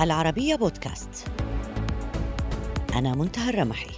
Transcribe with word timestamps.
العربية 0.00 0.56
بودكاست. 0.56 1.28
أنا 2.94 3.14
منتهى 3.14 3.50
الرمحي. 3.50 3.90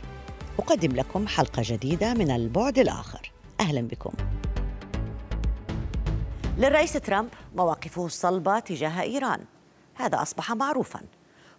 أقدم 0.58 0.96
لكم 0.96 1.26
حلقة 1.26 1.62
جديدة 1.64 2.14
من 2.14 2.30
البعد 2.30 2.78
الآخر. 2.78 3.32
أهلا 3.60 3.80
بكم. 3.80 4.12
للرئيس 6.58 6.92
ترامب 6.92 7.28
مواقفه 7.56 8.06
الصلبة 8.06 8.58
تجاه 8.58 9.02
إيران. 9.02 9.44
هذا 9.94 10.22
أصبح 10.22 10.52
معروفا. 10.52 11.00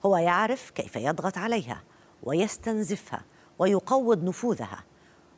هو 0.05 0.17
يعرف 0.17 0.69
كيف 0.69 0.95
يضغط 0.95 1.37
عليها 1.37 1.83
ويستنزفها 2.23 3.21
ويقوض 3.59 4.23
نفوذها. 4.23 4.83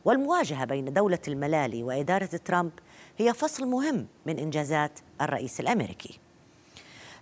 والمواجهة 0.06 0.66
بين 0.66 0.94
دولة 0.94 1.22
الملالي 1.28 1.84
وإدارة 1.84 2.40
ترامب 2.46 2.72
هي 3.18 3.34
فصل 3.34 3.66
مهم 3.68 4.08
من 4.26 4.40
إنجازات 4.40 5.00
الرئيس 5.22 5.60
الأمريكي. 5.60 6.25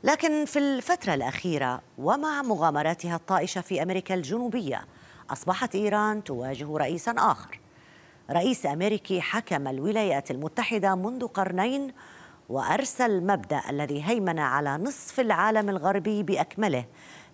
لكن 0.03 0.45
في 0.45 0.59
الفترة 0.59 1.13
الأخيرة 1.13 1.81
ومع 1.97 2.41
مغامراتها 2.41 3.15
الطائشة 3.15 3.61
في 3.61 3.83
أمريكا 3.83 4.15
الجنوبية 4.15 4.85
أصبحت 5.29 5.75
إيران 5.75 6.23
تواجه 6.23 6.77
رئيسا 6.77 7.15
آخر. 7.17 7.59
رئيس 8.31 8.65
أمريكي 8.65 9.21
حكم 9.21 9.67
الولايات 9.67 10.31
المتحدة 10.31 10.95
منذ 10.95 11.27
قرنين 11.27 11.93
وأرسى 12.49 13.05
المبدأ 13.05 13.61
الذي 13.69 14.03
هيمن 14.03 14.39
على 14.39 14.77
نصف 14.77 15.19
العالم 15.19 15.69
الغربي 15.69 16.23
بأكمله 16.23 16.85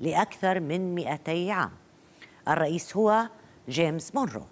لأكثر 0.01 0.59
من 0.59 0.95
200 0.95 1.51
عام. 1.51 1.71
الرئيس 2.47 2.97
هو 2.97 3.29
جيمس 3.69 4.15
مونرو 4.15 4.43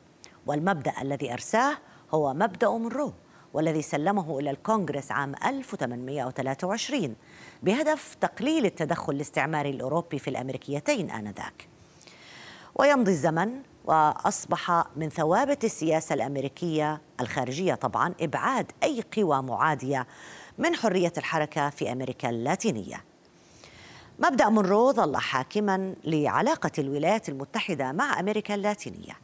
والمبدأ 0.46 0.94
الذي 1.02 1.34
أرساه 1.34 1.78
هو 2.14 2.34
مبدأ 2.34 2.70
مونرو. 2.70 3.14
والذي 3.58 3.82
سلمه 3.82 4.40
إلى 4.40 4.50
الكونغرس 4.50 5.12
عام 5.12 5.36
1823 5.46 7.16
بهدف 7.64 8.16
تقليل 8.22 8.66
التدخل 8.66 9.14
الاستعماري 9.14 9.70
الأوروبي 9.70 10.20
في 10.20 10.30
الأمريكيتين 10.30 11.10
آنذاك 11.10 11.68
ويمضي 12.76 13.12
الزمن 13.12 13.62
وأصبح 13.86 14.84
من 14.96 15.10
ثوابت 15.10 15.64
السياسة 15.64 16.16
الأمريكية 16.16 17.02
الخارجية 17.22 17.74
طبعا 17.74 18.14
إبعاد 18.22 18.72
أي 18.84 19.04
قوى 19.18 19.42
معادية 19.42 20.08
من 20.58 20.76
حرية 20.76 21.14
الحركة 21.18 21.70
في 21.70 21.92
أمريكا 21.92 22.30
اللاتينية. 22.30 23.04
مبدأ 24.20 24.50
مونرو 24.50 24.92
ظل 24.92 25.18
حاكما 25.18 25.96
لعلاقة 26.04 26.72
الولايات 26.80 27.30
المتحدة 27.30 27.92
مع 27.92 28.20
أمريكا 28.20 28.56
اللاتينية. 28.56 29.18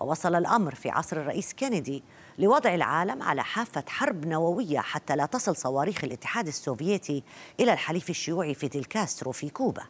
ووصل 0.00 0.34
الأمر 0.34 0.74
في 0.74 0.90
عصر 0.90 1.16
الرئيس 1.16 1.52
كينيدي 1.52 2.02
لوضع 2.38 2.74
العالم 2.74 3.22
على 3.22 3.44
حافة 3.44 3.84
حرب 3.88 4.26
نووية 4.26 4.78
حتى 4.78 5.16
لا 5.16 5.26
تصل 5.26 5.56
صواريخ 5.56 6.04
الاتحاد 6.04 6.46
السوفيتي 6.46 7.22
إلى 7.60 7.72
الحليف 7.72 8.10
الشيوعي 8.10 8.54
فيديل 8.54 8.84
كاسترو 8.84 9.32
في 9.32 9.50
كوبا. 9.50 9.82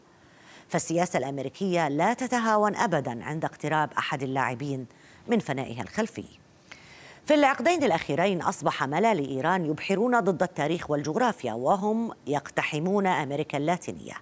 فالسياسة 0.69 1.19
الأمريكية 1.19 1.89
لا 1.89 2.15
تتهاون 2.15 2.77
ابدا 2.77 3.25
عند 3.25 3.45
اقتراب 3.45 3.93
أحد 3.99 4.23
اللاعبين 4.23 4.87
من 5.29 5.39
فنائها 5.39 5.83
الخلفي. 5.83 6.25
في 7.27 7.35
العقدين 7.35 7.85
الأخيرين 7.85 8.43
أصبح 8.43 8.85
ملالي 8.85 9.29
إيران 9.29 9.65
يبحرون 9.65 10.21
ضد 10.21 10.43
التاريخ 10.43 10.91
والجغرافيا 10.91 11.53
وهم 11.53 12.13
يقتحمون 12.27 13.07
أمريكا 13.07 13.59
اللاتينية 13.59 14.15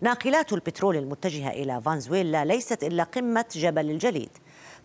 ناقلات 0.00 0.52
البترول 0.52 0.96
المتجهة 0.96 1.50
إلى 1.50 1.82
فنزويلا 1.82 2.44
ليست 2.44 2.84
إلا 2.84 3.02
قمة 3.02 3.44
جبل 3.52 3.90
الجليد 3.90 4.30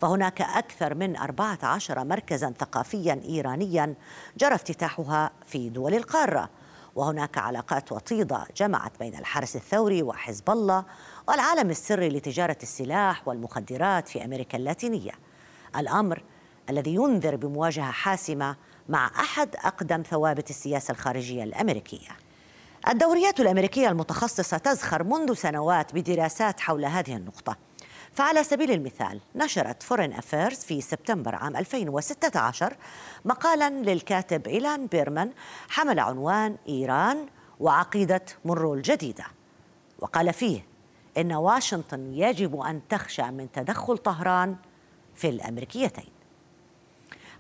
فهناك 0.04 0.42
أكثر 0.42 0.96
من 0.96 1.18
14 1.18 2.04
مركزا 2.04 2.54
ثقافيا 2.60 3.22
إيرانيا 3.26 3.96
جرى 4.38 4.56
افتتاحها 4.56 5.32
في 5.46 5.70
دول 5.70 5.94
القارة 5.94 6.50
وهناك 6.96 7.38
علاقات 7.38 7.92
وطيدة 7.92 8.48
جمعت 8.58 9.00
بين 9.00 9.16
الحرس 9.16 9.56
الثوري 9.56 10.04
وحزب 10.04 10.50
الله 10.50 10.86
والعالم 11.28 11.70
السري 11.70 12.10
لتجارة 12.10 12.58
السلاح 12.64 13.28
والمخدرات 13.28 14.08
في 14.08 14.26
أمريكا 14.26 14.58
اللاتينية 14.58 15.12
الأمر 15.76 16.24
الذي 16.70 16.96
ينذر 16.96 17.36
بمواجهة 17.36 17.92
حاسمة 17.92 18.56
مع 18.90 19.08
أحد 19.08 19.56
أقدم 19.56 20.02
ثوابت 20.02 20.50
السياسة 20.50 20.92
الخارجية 20.92 21.44
الأمريكية. 21.44 22.10
الدوريات 22.88 23.40
الأمريكية 23.40 23.90
المتخصصة 23.90 24.58
تزخر 24.58 25.04
منذ 25.04 25.34
سنوات 25.34 25.96
بدراسات 25.96 26.60
حول 26.60 26.86
هذه 26.86 27.16
النقطة. 27.16 27.58
فعلى 28.14 28.44
سبيل 28.44 28.72
المثال 28.72 29.20
نشرت 29.36 29.84
Foreign 29.84 30.14
Affairs 30.14 30.58
في 30.58 30.82
سبتمبر 30.82 31.36
عام 31.36 31.56
2016 31.58 32.76
مقالا 33.26 33.70
للكاتب 33.70 34.48
إيلان 34.48 34.88
بيرمان 34.88 35.32
حمل 35.70 36.00
عنوان 36.00 36.56
إيران 36.70 37.26
وعقيدة 37.60 38.26
مونرو 38.46 38.74
الجديدة. 38.74 39.26
وقال 40.00 40.34
فيه 40.34 40.66
إن 41.18 41.34
واشنطن 41.34 42.14
يجب 42.14 42.60
أن 42.60 42.82
تخشى 42.90 43.24
من 43.24 43.52
تدخل 43.52 43.98
طهران 43.98 44.56
في 45.16 45.30
الأمريكيتين. 45.30 46.14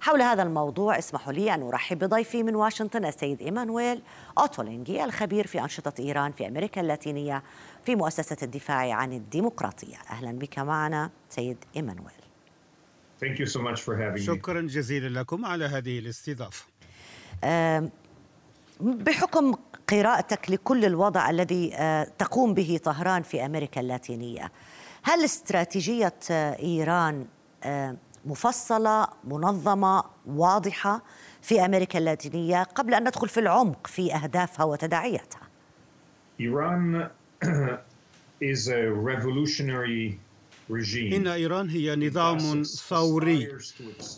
حول 0.01 0.21
هذا 0.21 0.43
الموضوع 0.43 0.97
اسمحوا 0.97 1.33
لي 1.33 1.53
أن 1.53 1.61
أرحب 1.61 1.99
بضيفي 1.99 2.43
من 2.43 2.55
واشنطن 2.55 3.05
السيد 3.05 3.41
إيمانويل 3.41 4.01
أوتولينجي 4.37 5.03
الخبير 5.03 5.47
في 5.47 5.61
أنشطة 5.61 5.93
إيران 5.99 6.31
في 6.31 6.47
أمريكا 6.47 6.81
اللاتينية 6.81 7.43
في 7.83 7.95
مؤسسة 7.95 8.37
الدفاع 8.43 8.93
عن 8.93 9.13
الديمقراطية. 9.13 9.97
أهلا 10.09 10.31
بك 10.31 10.59
معنا 10.59 11.09
سيد 11.29 11.57
إيمانويل. 11.75 12.13
شكرا 14.15 14.61
جزيلا 14.61 15.19
لكم 15.19 15.45
على 15.45 15.65
هذه 15.65 15.99
الاستضافة. 15.99 16.65
بحكم 18.79 19.55
قراءتك 19.89 20.51
لكل 20.51 20.85
الوضع 20.85 21.29
الذي 21.29 21.69
تقوم 22.17 22.53
به 22.53 22.79
طهران 22.83 23.23
في 23.23 23.45
أمريكا 23.45 23.81
اللاتينية 23.81 24.51
هل 25.03 25.23
استراتيجية 25.23 26.13
إيران 26.29 27.25
مفصلة 28.25 29.07
منظمة 29.23 30.03
واضحة 30.25 31.01
في 31.41 31.65
أمريكا 31.65 31.99
اللاتينية 31.99 32.63
قبل 32.63 32.93
أن 32.93 33.03
ندخل 33.03 33.29
في 33.29 33.39
العمق 33.39 33.87
في 33.87 34.15
أهدافها 34.15 34.65
وتداعياتها. 34.65 35.47
Iran 36.41 37.09
is 38.41 38.67
a 38.67 38.91
revolutionary 38.91 40.19
regime. 40.69 41.13
إن 41.13 41.27
إيران 41.27 41.69
هي 41.69 41.95
نظام 41.95 42.63
ثوري 42.63 43.47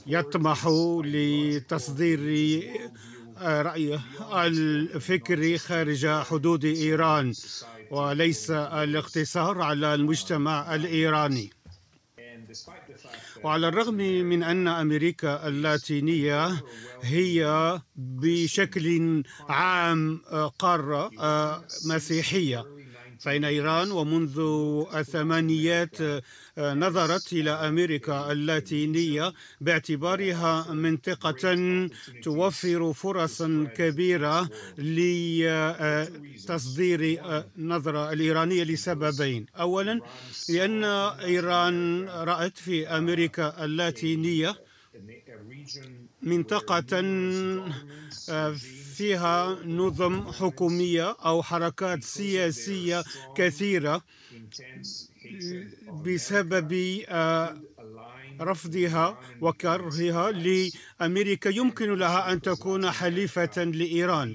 يطمح 0.07 0.67
لتصدير 1.03 2.19
رأيه 3.41 4.01
الفكري 4.33 5.57
خارج 5.57 6.07
حدود 6.07 6.65
إيران. 6.65 7.33
وليس 7.91 8.51
الاقتصار 8.51 9.61
على 9.61 9.93
المجتمع 9.93 10.75
الإيراني. 10.75 11.49
وعلى 13.43 13.67
الرغم 13.67 13.95
من 14.29 14.43
أن 14.43 14.67
أمريكا 14.67 15.47
اللاتينية 15.47 16.63
هي 17.01 17.79
بشكل 17.95 19.23
عام 19.49 20.21
قارة 20.59 21.11
مسيحية. 21.85 22.74
فإن 23.19 23.43
إيران 23.45 23.91
ومنذ 23.91 24.39
الثمانيات 24.95 25.97
نظرت 26.57 27.33
إلى 27.33 27.51
أمريكا 27.51 28.31
اللاتينية 28.31 29.33
باعتبارها 29.61 30.73
منطقة 30.73 31.55
توفر 32.23 32.93
فرصا 32.93 33.67
كبيرة 33.77 34.49
لتصدير 36.37 36.99
النظرة 37.57 38.13
الإيرانية 38.13 38.63
لسببين. 38.63 39.45
أولا 39.59 40.01
لأن 40.49 40.83
إيران 40.83 42.05
رأت 42.09 42.57
في 42.57 42.87
أمريكا 42.87 43.65
اللاتينية 43.65 44.55
منطقة 46.21 47.01
فيها 48.97 49.35
نظم 49.65 50.31
حكومية 50.31 51.07
أو 51.29 51.43
حركات 51.43 52.03
سياسية 52.03 53.03
كثيرة 53.35 54.01
بسبب 56.05 56.71
رفضها 58.41 59.07
وكرهها 59.41 60.31
لأمريكا. 60.31 61.49
يمكن 61.49 61.89
لها 61.95 62.31
أن 62.31 62.41
تكون 62.41 62.91
حليفة 62.91 63.63
لإيران. 63.63 64.29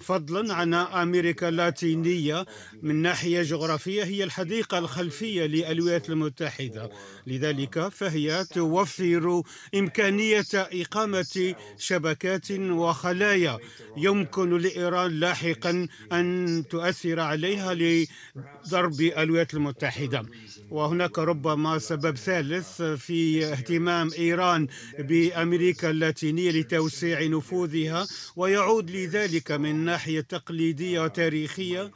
فضلا 0.00 0.54
عن 0.54 0.74
أمريكا 0.74 1.48
اللاتينية. 1.48 2.46
من 2.82 3.02
ناحية 3.02 3.42
جغرافية 3.42 4.04
هي 4.04 4.24
الحديقة 4.24 4.78
الخلفية 4.78 5.46
للولايات 5.46 6.10
المتحدة. 6.10 6.90
لذلك 7.26 7.88
فهي 7.88 8.44
توفر 8.44 9.42
إمكانية 9.74 10.46
إقامة 10.54 11.54
شبكات 11.78 12.50
وخلايا. 12.50 13.58
يمكن 13.96 14.58
لإيران 14.58 15.20
لاحقا 15.20 15.88
أن 16.12 16.64
تؤثر 16.70 17.20
عليها 17.20 17.74
لضرب 17.74 19.00
الولايات 19.00 19.54
المتحدة. 19.54 20.26
وهناك 20.70 21.18
ربما 21.18 21.78
سبب 21.78 22.16
ثالث 22.16 22.82
في 22.82 23.44
اهتمام 23.44 24.10
إيران 24.18 24.66
بأمريكا 24.98 25.90
اللاتينية 25.90 26.50
لتوسيع 26.50 27.22
نفوذها 27.22 28.06
ويعود 28.36 28.90
لذلك 28.90 29.52
من 29.52 29.85
الناحية 29.86 30.20
التقليدية 30.20 31.00
وتاريخية 31.00 31.90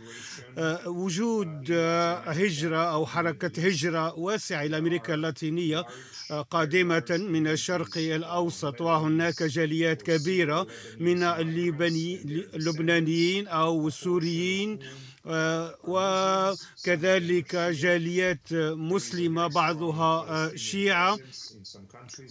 آه، 0.58 0.88
وجود 0.88 1.68
آه، 1.72 2.14
هجرة 2.18 2.92
أو 2.92 3.06
حركة 3.06 3.66
هجرة 3.66 4.14
واسعة 4.18 4.62
إلى 4.64 4.78
أمريكا 4.78 5.14
اللاتينية 5.14 5.86
آه، 6.30 6.42
قادمة 6.42 7.26
من 7.30 7.46
الشرق 7.46 7.98
الأوسط 7.98 8.80
وهناك 8.80 9.42
جاليات 9.42 10.02
كبيرة 10.02 10.66
من 11.00 11.22
اللبنانيين 12.54 13.48
أو 13.48 13.88
السوريين 13.88 14.78
وكذلك 15.84 17.56
جاليات 17.56 18.52
مسلمة 18.92 19.46
بعضها 19.46 20.50
شيعة. 20.56 21.18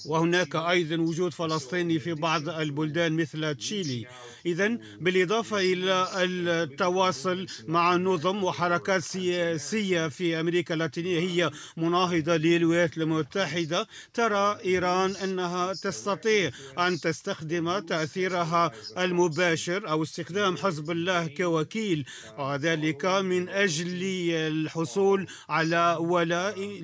وهناك 0.06 0.56
أيضا 0.56 0.96
وجود 0.98 1.34
فلسطيني 1.34 2.00
في 2.00 2.14
بعض 2.14 2.50
البلدان 2.50 3.14
مثل 3.14 3.56
تشيلي. 3.56 4.08
إذا 4.46 4.78
بالإضافة 5.02 5.58
إلى 5.60 6.08
التواصل 6.16 7.46
مع 7.68 7.96
نظم 7.96 8.44
وحركات 8.44 9.02
سياسية 9.04 10.08
في 10.08 10.40
أمريكا 10.40 10.74
اللاتينية 10.74 11.20
هي 11.20 11.52
مناهضة 11.78 12.36
للولايات 12.38 12.98
المتحدة 12.98 13.88
ترى 14.14 14.60
إيران 14.66 15.16
أنها 15.16 15.74
تستطيع 15.74 16.52
أن 16.80 17.00
تستخدم 17.00 17.80
تأثيرها 17.80 18.72
المباشر 18.98 19.90
أو 19.90 20.04
استخدام 20.04 20.58
حزب 20.58 20.92
الله 20.92 21.28
كوكيل. 21.28 22.06
وذلك 22.40 22.79
من 23.22 23.50
أجل 23.50 24.02
الحصول 24.32 25.28
على 25.50 25.98
ولاء 26.00 26.82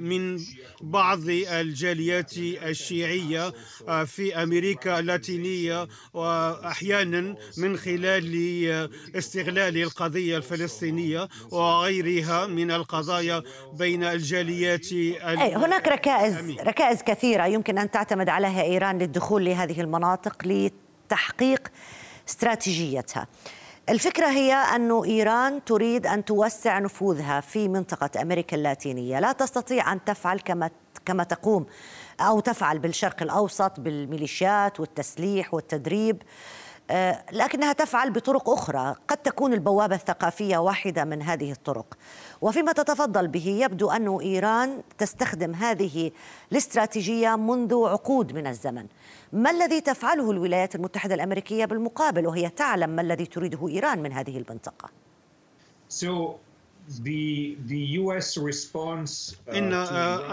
من 0.00 0.38
بعض 0.80 1.28
الجاليات 1.28 2.38
الشيعية 2.38 3.52
في 4.04 4.42
أمريكا 4.42 4.98
اللاتينية 4.98 5.88
وأحيانا 6.14 7.36
من 7.56 7.76
خلال 7.76 8.28
استغلال 9.14 9.82
القضية 9.82 10.36
الفلسطينية 10.36 11.28
وغيرها 11.50 12.46
من 12.46 12.70
القضايا 12.70 13.42
بين 13.78 14.04
الجاليات 14.04 14.92
أي 14.92 15.54
هناك 15.54 15.88
ركائز 15.88 16.50
ركائز 16.50 17.02
كثيرة 17.02 17.46
يمكن 17.46 17.78
أن 17.78 17.90
تعتمد 17.90 18.28
عليها 18.28 18.62
إيران 18.62 18.98
للدخول 18.98 19.44
لهذه 19.44 19.80
المناطق 19.80 20.36
لتحقيق 20.44 21.68
استراتيجيتها. 22.28 23.26
الفكرة 23.88 24.26
هي 24.26 24.52
أن 24.52 25.02
إيران 25.02 25.64
تريد 25.64 26.06
أن 26.06 26.24
توسع 26.24 26.78
نفوذها 26.78 27.40
في 27.40 27.68
منطقة 27.68 28.22
أمريكا 28.22 28.56
اللاتينية. 28.56 29.20
لا 29.20 29.32
تستطيع 29.32 29.92
أن 29.92 30.04
تفعل 30.04 30.38
كما 30.38 30.70
كما 31.04 31.24
تقوم 31.24 31.66
أو 32.20 32.40
تفعل 32.40 32.78
بالشرق 32.78 33.22
الأوسط 33.22 33.80
بالميليشيات 33.80 34.80
والتسليح 34.80 35.54
والتدريب. 35.54 36.22
لكنها 37.32 37.72
تفعل 37.72 38.10
بطرق 38.10 38.50
أخرى. 38.50 38.94
قد 39.08 39.16
تكون 39.16 39.52
البوابة 39.52 39.94
الثقافية 39.94 40.58
واحدة 40.58 41.04
من 41.04 41.22
هذه 41.22 41.52
الطرق. 41.52 41.98
وفيما 42.40 42.72
تتفضل 42.72 43.28
به 43.28 43.46
يبدو 43.46 43.90
أن 43.90 44.18
إيران 44.18 44.82
تستخدم 44.98 45.54
هذه 45.54 46.10
الاستراتيجية 46.52 47.36
منذ 47.36 47.74
عقود 47.84 48.32
من 48.32 48.46
الزمن. 48.46 48.86
ما 49.32 49.50
الذي 49.50 49.80
تفعله 49.80 50.30
الولايات 50.30 50.74
المتحدة 50.74 51.14
الأمريكية 51.14 51.64
بالمقابل؟ 51.64 52.26
وهي 52.26 52.48
تعلم 52.48 52.90
ما 52.90 53.02
الذي 53.02 53.26
تريده 53.26 53.68
إيران 53.68 54.02
من 54.02 54.12
هذه 54.12 54.38
المنطقة. 54.38 54.90
So 55.88 56.06
The, 56.88 57.58
the 57.66 57.78
US 58.00 58.38
response, 58.38 59.34
uh, 59.46 59.52
إن 59.54 59.72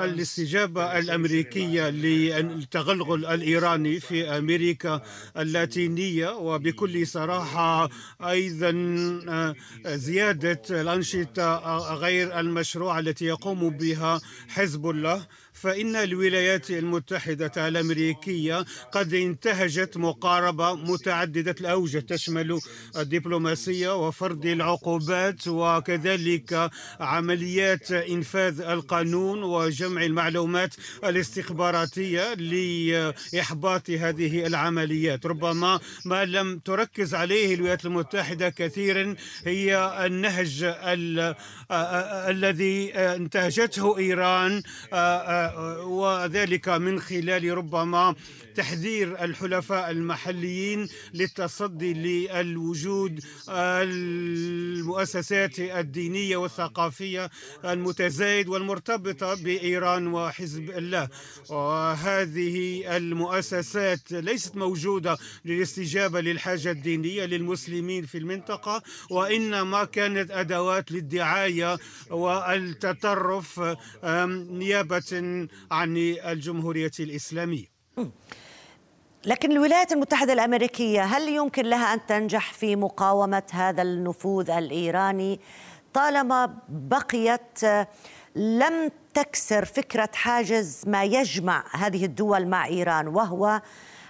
الاستجابة 0.04 1.00
الأمريكية 1.00 1.90
للتغلغل 1.90 3.26
الإيراني 3.26 4.00
في 4.00 4.38
أمريكا 4.38 5.02
اللاتينية 5.38 6.30
وبكل 6.30 7.08
صراحة 7.08 7.90
أيضا 8.22 8.72
زيادة 9.86 10.62
الأنشطة 10.82 11.78
غير 11.94 12.40
المشروعة 12.40 13.00
التي 13.00 13.26
يقوم 13.26 13.70
بها 13.70 14.22
حزب 14.48 14.90
الله. 14.90 15.28
فإن 15.56 15.96
الولايات 15.96 16.70
المتحدة 16.70 17.68
الأمريكية 17.68 18.66
قد 18.92 19.14
انتهجت 19.14 19.98
مقاربة 19.98 20.74
متعددة 20.74 21.56
الأوجه 21.62 22.00
تشمل 22.00 22.60
الدبلوماسية 22.98 24.08
وفرض 24.08 24.46
العقوبات 24.46 25.48
وكذلك 25.48 26.70
عمليات 27.00 27.92
إنفاذ 27.92 28.62
القانون 28.62 29.44
وجمع 29.44 30.04
المعلومات 30.04 30.76
الاستخباراتية 31.04 32.34
لإحباط 32.34 33.90
هذه 33.90 34.48
العمليات. 34.48 35.26
ربما 35.26 35.80
ما 36.06 36.26
لم 36.26 36.60
تركز 36.60 37.16
عليه 37.16 37.56
الولايات 37.56 37.86
المتحدة 37.86 38.50
كثيرا 38.50 39.16
هي 39.46 40.02
النهج 40.06 40.76
الذي 41.72 42.94
انتهجته 42.94 43.98
إيران 43.98 44.62
وذلك 45.84 46.70
من 46.70 47.00
خلال 47.00 47.58
ربما 47.58 48.16
تحذير 48.56 49.24
الحلفاء 49.24 49.92
المحليين 49.92 50.88
للتصدي 51.14 51.94
للوجود 51.94 53.20
المؤسسات 53.50 55.60
الدينية 55.60 56.38
والثقافية 56.38 57.30
المتزايد 57.66 58.48
والمرتبطة 58.48 59.34
بإيران 59.44 60.08
وحزب 60.08 60.70
الله. 60.70 61.10
وهذه 61.50 62.84
المؤسسات 62.98 64.12
ليست 64.12 64.56
موجودة 64.56 65.18
للاستجابة 65.46 66.22
للحاجة 66.22 66.72
الدينية 66.72 67.26
للمسلمين 67.26 68.06
في 68.06 68.18
المنطقة 68.18 68.82
وإنما 69.10 69.84
كانت 69.86 70.32
أدوات 70.32 70.92
للدعاية 70.92 71.78
والتطرف 72.12 73.62
نيابة 74.50 75.04
عن 75.72 75.98
الجمهورية 76.26 76.92
الإسلامية. 77.00 77.66
لكن 79.26 79.52
الولايات 79.52 79.92
المتحدة 79.92 80.34
الأمريكية 80.34 81.04
هل 81.04 81.30
يمكن 81.30 81.66
لها 81.66 81.94
أن 81.94 82.06
تنجح 82.06 82.54
في 82.54 82.76
مقاومة 82.76 83.44
هذا 83.52 83.82
النفوذ 83.82 84.50
الإيراني؟ 84.50 85.40
طالما 85.94 86.58
بقيت 86.70 87.64
لم 88.36 88.92
تكسر 89.14 89.66
فكرة 89.66 90.10
حاجز 90.14 90.84
ما 90.88 91.04
يجمع 91.04 91.64
هذه 91.72 92.06
الدول 92.06 92.48
مع 92.48 92.66
إيران 92.66 93.08
وهو 93.08 93.62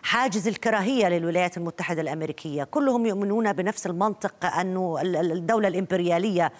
حاجز 0.04 0.48
الكراهية 0.48 1.10
للولايات 1.10 1.58
المتحدة 1.58 2.02
الأمريكية. 2.02 2.64
كلهم 2.64 3.06
يؤمنون 3.06 3.54
بنفس 3.54 3.86
المنطق 3.86 4.46
أنه 4.46 5.02
الدولة 5.02 5.68
الإمبريالية 5.68 6.52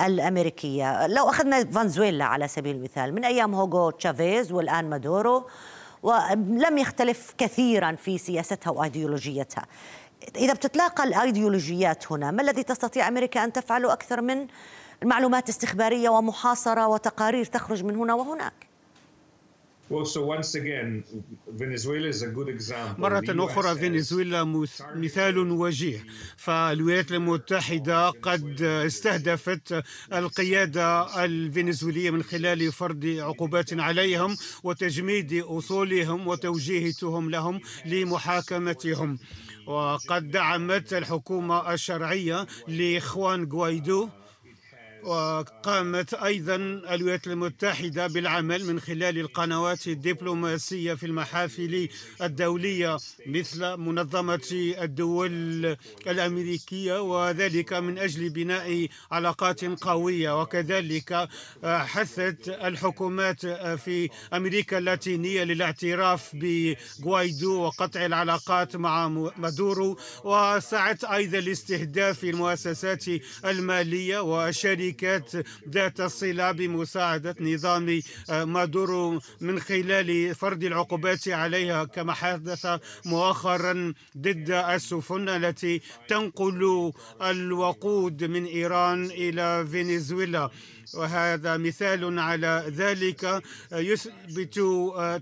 الأمريكية. 0.00 1.06
لو 1.06 1.28
أخذنا 1.28 1.64
فنزويلا 1.64 2.24
على 2.24 2.48
سبيل 2.48 2.76
المثال 2.76 3.14
من 3.14 3.24
أيام 3.24 3.54
هوغو 3.54 3.90
تشافيز 3.90 4.52
والآن 4.52 4.90
مادورو 4.90 5.46
ولم 6.02 6.78
يختلف 6.78 7.34
كثيرا 7.38 7.92
في 7.92 8.18
سياستها 8.18 8.70
وأيديولوجيتها. 8.70 9.66
إذا 10.36 10.52
بتتلاقى 10.52 11.04
الأيديولوجيات 11.04 12.12
هنا 12.12 12.30
ما 12.30 12.42
الذي 12.42 12.62
تستطيع 12.62 13.08
أمريكا 13.08 13.44
أن 13.44 13.52
تفعله 13.52 13.92
أكثر 13.92 14.20
من 14.20 14.46
المعلومات 15.02 15.48
استخبارية 15.48 16.08
ومحاصرة 16.08 16.86
وتقارير 16.86 17.44
تخرج 17.44 17.84
من 17.84 17.96
هنا 17.96 18.14
وهناك؟ 18.14 18.69
مرة 22.98 23.24
أخرى 23.28 23.74
فنزويلا 23.74 24.44
مثال 24.94 25.38
وجيه. 25.38 26.04
فالولايات 26.36 27.12
المتحدة 27.12 28.10
قد 28.10 28.62
استهدفت 28.62 29.82
القيادة 30.12 31.24
الفنزويلية 31.24 32.10
من 32.10 32.22
خلال 32.22 32.72
فرض 32.72 33.06
عقوبات 33.06 33.72
عليهم 33.72 34.36
وتجميد 34.64 35.32
أصولهم 35.32 36.26
وتوجيهتهم 36.28 37.30
لهم 37.30 37.60
لمحاكمتهم. 37.86 39.18
وقد 39.66 40.30
دعمت 40.30 40.92
الحكومة 40.92 41.72
الشرعية 41.74 42.46
لإخوان 42.68 43.44
غوايدو 43.52 44.08
وقامت 45.04 46.14
أيضا 46.14 46.54
الولايات 46.56 47.26
المتحدة 47.26 48.06
بالعمل 48.06 48.64
من 48.64 48.80
خلال 48.80 49.18
القنوات 49.18 49.86
الدبلوماسية 49.88 50.94
في 50.94 51.06
المحافل 51.06 51.88
الدولية 52.22 52.96
مثل 53.26 53.76
منظمة 53.76 54.74
الدول 54.82 55.76
الأمريكية 56.06 57.02
وذلك 57.02 57.72
من 57.72 57.98
أجل 57.98 58.30
بناء 58.30 58.88
علاقات 59.12 59.64
قوية. 59.64 60.40
وكذلك 60.40 61.28
حثت 61.64 62.48
الحكومات 62.48 63.46
في 63.76 64.08
أمريكا 64.34 64.78
اللاتينية 64.78 65.44
للاعتراف 65.44 66.30
بغوايدو 66.34 67.62
وقطع 67.62 68.06
العلاقات 68.06 68.76
مع 68.76 69.08
مادورو. 69.36 69.98
وسعت 70.24 71.04
أيضا 71.04 71.40
لاستهداف 71.40 72.24
المؤسسات 72.24 73.04
المالية 73.44 74.18
والشركات 74.18 74.89
الشركات 74.90 75.46
ذات 75.68 76.00
الصلة 76.00 76.52
بمساعدة 76.52 77.36
نظام 77.40 78.00
مادورو 78.28 79.20
من 79.40 79.60
خلال 79.60 80.34
فرض 80.34 80.64
العقوبات 80.64 81.28
عليها 81.28 81.84
كما 81.84 82.12
حدث 82.12 82.66
مؤخرا 83.06 83.94
ضد 84.18 84.50
السفن 84.50 85.28
التي 85.28 85.80
تنقل 86.08 86.92
الوقود 87.22 88.24
من 88.24 88.44
إيران 88.46 89.04
إلى 89.10 89.66
فنزويلا. 89.72 90.50
وهذا 90.94 91.56
مثال 91.56 92.18
على 92.18 92.64
ذلك 92.68 93.42
يثبت 93.72 94.60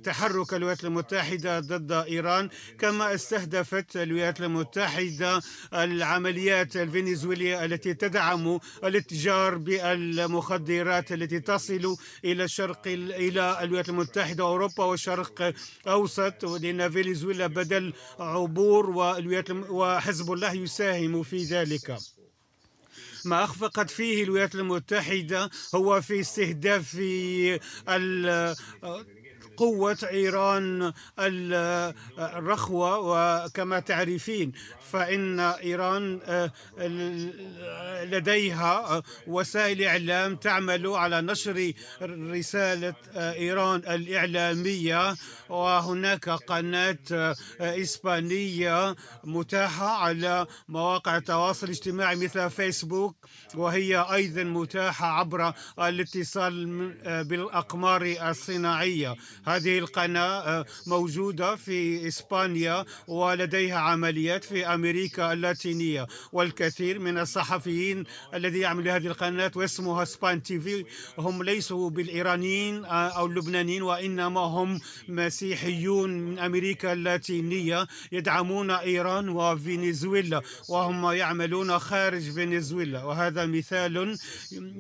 تحرك 0.05 0.55
الولايات 0.55 0.85
المتحدة 0.85 1.61
ضد 1.61 1.93
إيران 1.93 2.49
كما 2.79 3.15
استهدفت 3.15 3.97
الولايات 3.97 4.41
المتحدة 4.41 5.41
العمليات 5.75 6.77
الفنزويلية 6.77 7.65
التي 7.65 7.95
تدعم 7.95 8.59
الاتجار 8.85 9.59
بالمخدرات 9.59 11.13
التي 11.13 11.41
تصل 11.41 11.97
إلى 12.25 12.45
الشرق 12.45 12.83
إلى 12.87 13.59
الولايات 13.63 13.89
المتحدة 13.89 14.45
وأوروبا 14.45 14.85
والشرق 14.85 15.55
الأوسط 15.87 16.45
لأن 16.45 16.91
فنزويلا 16.91 17.47
بدل 17.47 17.93
عبور 18.19 18.91
وحزب 19.71 20.33
الله 20.33 20.53
يساهم 20.53 21.23
في 21.23 21.45
ذلك. 21.45 21.99
ما 23.25 23.45
أخفقت 23.45 23.91
فيه 23.91 24.25
الولايات 24.25 24.55
المتحدة 24.55 25.51
هو 25.75 26.01
في 26.01 26.21
استهداف 26.21 26.97
قوة 29.59 29.99
إيران 30.11 30.93
الرخوة 32.19 32.99
وكما 32.99 33.81
تعرفين 33.81 34.53
فإن 34.93 35.41
إيران 35.41 36.21
آه، 36.27 36.53
لديها 38.05 39.03
وسائل 39.27 39.83
إعلام 39.83 40.37
تعمل 40.37 40.87
على 40.87 41.21
نشر 41.21 41.73
رسالة 42.03 42.95
آه، 43.15 43.33
إيران 43.33 43.79
الإعلامية 43.79 45.15
وهناك 45.49 46.29
قناة 46.29 46.99
آه، 47.13 47.35
إسبانية 47.61 48.97
متاحة 49.25 49.87
على 49.87 50.47
مواقع 50.69 51.17
التواصل 51.17 51.67
الاجتماعي 51.67 52.17
مثل 52.17 52.51
فيسبوك 52.51 53.17
وهي 53.55 54.07
أيضا 54.13 54.43
متاحة 54.43 55.07
عبر 55.07 55.53
الاتصال 55.79 56.67
بالأقمار 57.25 58.17
الصناعية. 58.31 59.15
هذه 59.49 59.79
القناة 59.79 60.65
موجودة 60.87 61.57
في 61.57 62.09
إسبانيا 62.09 62.85
ولديها 63.09 63.79
عمليات 63.79 64.45
في 64.45 64.67
أمريكا 64.67 65.33
اللاتينية. 65.33 66.07
والكثير 66.33 66.99
من 66.99 67.19
الصحفيين 67.19 68.05
الذي 68.35 68.59
يعمل 68.59 68.89
هذه 68.89 69.07
القناة 69.07 69.53
واسمها 69.57 70.05
سبان 70.05 70.43
تي 70.43 70.61
في 70.61 70.85
هم 71.19 71.43
ليسوا 71.43 71.91
بالإيرانيين 71.91 72.85
أو 72.85 73.27
اللبنانيين 73.27 73.83
وإنما 73.83 74.41
هم 74.41 74.81
مسيحيون 75.09 76.11
من 76.11 76.39
أمريكا 76.39 76.93
اللاتينية 76.93 77.87
يدعمون 78.13 78.71
إيران 78.71 79.29
وفنزويلا 79.29 80.43
وهم 80.69 81.13
يعملون 81.13 81.79
خارج 81.79 82.23
فنزويلا. 82.31 83.05
وهذا 83.05 83.47
مثال 83.47 84.19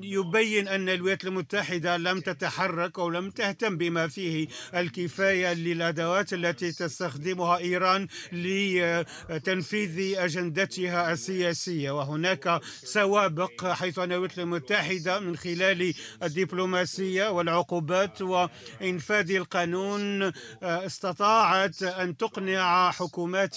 يبين 0.03 0.69
أن 0.69 0.89
الولايات 0.89 1.25
المتحدة 1.25 1.97
لم 1.97 2.21
تتحرك 2.21 2.99
أو 2.99 3.11
لم 3.11 3.31
تهتم 3.31 3.77
بما 3.77 4.09
فيه 4.09 4.49
الكفاية 4.75 5.53
للأدوات 5.53 6.33
التي 6.33 6.73
تستخدمها 6.73 7.59
إيران 7.59 8.07
لتنفيذ 8.33 9.59
تنفيذ 9.69 10.19
أجندتها 10.19 11.13
السياسية. 11.13 11.91
وهناك 11.91 12.61
سوابق 12.85 13.67
حيث 13.67 13.99
أن 13.99 14.13
الولايات 14.13 14.39
المتحدة 14.39 15.21
من 15.21 15.37
خلال 15.37 15.95
الدبلوماسية 16.23 17.29
والعقوبات 17.31 18.23
وإنفاذ 18.23 19.31
القانون 19.31 20.33
استطاعت 20.63 21.83
أن 21.83 22.17
تقنع 22.17 22.91
حكومات 22.91 23.57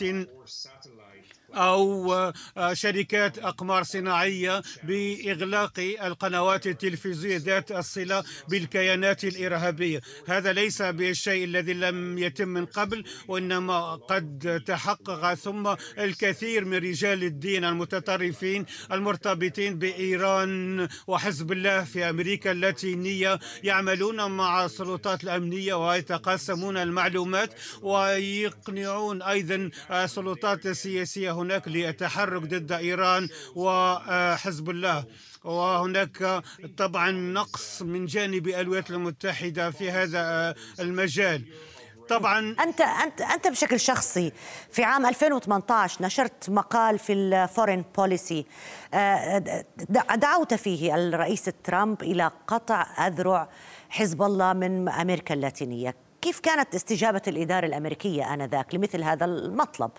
أو 1.56 2.14
آه، 2.58 2.74
شركات 2.74 3.40
أقمار 3.40 3.84
صناعية 3.84 4.62
بإغلاق 4.84 5.80
القنوات 5.80 6.68
التلفزيونية 6.68 7.38
ذات 7.38 7.72
الصلة 7.72 8.24
بالكيانات 8.50 9.24
الإرهابية. 9.24 10.02
هذا 10.28 10.54
ليس 10.54 10.82
بالشيء 10.82 11.44
الذي 11.44 11.74
لم 11.74 12.18
يتم 12.18 12.48
من 12.48 12.66
قبل 12.66 13.04
وإنما 13.28 13.96
قد 13.96 14.62
تحقق 14.66 15.34
ثم 15.34 15.76
الكثير 15.98 16.66
من 16.66 16.78
رجال 16.78 17.24
الدين 17.24 17.66
المتطرفين 17.66 18.66
المرتبطين 18.92 19.78
بإيران 19.80 20.88
وحزب 21.08 21.52
الله 21.52 21.84
في 21.84 22.10
أمريكا 22.10 22.52
اللاتينية 22.52 23.40
يعملون 23.64 24.32
مع 24.32 24.66
السلطات 24.66 25.24
الأمنية 25.24 25.74
ويتقاسمون 25.74 26.78
المعلومات 26.78 27.54
ويقنعون 27.82 29.22
أيضا 29.22 29.70
السلطات 29.92 30.66
السياسية 30.66 31.32
هناك 31.42 31.68
للتحرك 31.68 32.42
ضد 32.42 32.72
إيران 32.72 33.30
وحزب 33.56 34.70
الله. 34.70 35.06
وهناك 35.44 36.44
طبعا 36.78 37.12
نقص 37.12 37.82
من 37.82 38.06
جانب 38.06 38.48
الولايات 38.48 38.90
المتحدة 38.92 39.72
في 39.72 39.92
هذا 39.92 40.56
المجال. 40.80 41.46
طبعا 42.10 42.56
انت 42.60 42.82
انت 42.82 43.22
أنت 43.22 43.48
بشكل 43.48 43.80
شخصي 43.80 44.32
في 44.72 44.84
عام 44.84 45.06
2018 45.06 46.06
نشرت 46.06 46.50
مقال 46.50 47.00
في 47.00 47.14
الفورين 47.14 47.86
بوليسي 47.98 48.46
آه، 48.94 49.66
دعوت 50.16 50.54
فيه 50.54 50.96
الرئيس 50.96 51.50
ترامب 51.64 52.04
إلى 52.04 52.32
قطع 52.48 53.08
أذرع 53.08 53.50
حزب 53.90 54.22
الله 54.22 54.54
من 54.54 54.90
أمريكا 54.90 55.34
اللاتينية. 55.34 55.96
كيف 56.22 56.40
كانت 56.40 56.76
استجابة 56.76 57.22
الإدارة 57.28 57.66
الأمريكية 57.66 58.34
آنذاك 58.34 58.76
لمثل 58.76 59.04
هذا 59.04 59.26
المطلب؟ 59.26 59.92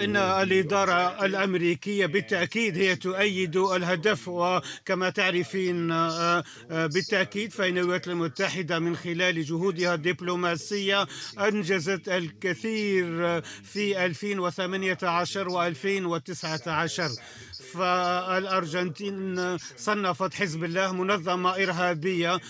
إن 0.00 0.16
الإدارة 0.16 1.24
الأمريكية 1.24 2.06
بالتأكيد 2.06 2.78
هي 2.78 2.96
تؤيد 2.96 3.56
الهدف 3.56 4.28
وكما 4.28 5.10
تعرفين 5.10 5.90
آه، 5.90 6.44
آه، 6.70 6.86
بالتأكيد 6.86 7.52
فإن 7.52 7.78
الولايات 7.78 8.08
المتحدة 8.08 8.78
من 8.78 8.96
خلال 8.96 9.44
جهودها 9.44 9.94
الدبلوماسية 9.94 11.06
أنجزت 11.38 12.08
الكثير 12.08 13.40
في 13.42 14.04
2018 14.04 15.48
و 15.48 15.62
2019 15.62 17.10
فالأرجنتين 17.72 19.56
صنفت 19.76 20.34
حزب 20.34 20.64
الله 20.64 20.92
منظمة 20.92 21.50
إرهابية 21.54 22.40